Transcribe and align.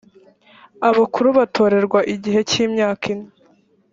abakuru 0.89 1.29
batorerwa 1.37 1.99
igihe 2.13 2.39
cy’imyaka 2.49 3.03
ine 3.13 3.29